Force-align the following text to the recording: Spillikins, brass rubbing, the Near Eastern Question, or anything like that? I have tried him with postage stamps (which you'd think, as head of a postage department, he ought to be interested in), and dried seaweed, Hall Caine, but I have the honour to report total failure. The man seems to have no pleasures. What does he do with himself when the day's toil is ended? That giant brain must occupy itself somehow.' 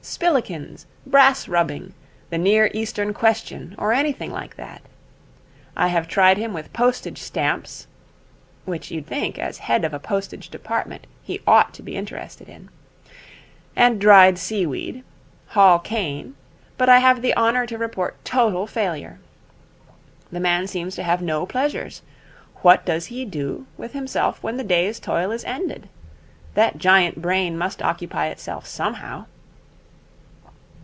Spillikins, 0.03 0.87
brass 1.05 1.47
rubbing, 1.47 1.93
the 2.31 2.37
Near 2.39 2.71
Eastern 2.73 3.13
Question, 3.13 3.75
or 3.77 3.93
anything 3.93 4.31
like 4.31 4.55
that? 4.55 4.81
I 5.77 5.89
have 5.89 6.07
tried 6.07 6.39
him 6.39 6.53
with 6.53 6.73
postage 6.73 7.19
stamps 7.19 7.85
(which 8.65 8.89
you'd 8.89 9.05
think, 9.05 9.37
as 9.37 9.59
head 9.59 9.85
of 9.85 9.93
a 9.93 9.99
postage 9.99 10.49
department, 10.49 11.05
he 11.21 11.41
ought 11.45 11.71
to 11.75 11.83
be 11.83 11.95
interested 11.95 12.49
in), 12.49 12.69
and 13.75 14.01
dried 14.01 14.39
seaweed, 14.39 15.03
Hall 15.49 15.77
Caine, 15.77 16.35
but 16.79 16.89
I 16.89 16.97
have 16.97 17.21
the 17.21 17.37
honour 17.37 17.67
to 17.67 17.77
report 17.77 18.25
total 18.25 18.65
failure. 18.65 19.19
The 20.31 20.39
man 20.39 20.65
seems 20.65 20.95
to 20.95 21.03
have 21.03 21.21
no 21.21 21.45
pleasures. 21.45 22.01
What 22.63 22.87
does 22.87 23.05
he 23.07 23.23
do 23.23 23.67
with 23.77 23.93
himself 23.93 24.41
when 24.41 24.57
the 24.57 24.63
day's 24.63 24.99
toil 24.99 25.29
is 25.29 25.45
ended? 25.45 25.89
That 26.55 26.79
giant 26.79 27.21
brain 27.21 27.55
must 27.55 27.83
occupy 27.83 28.27
itself 28.29 28.65
somehow.' 28.65 29.27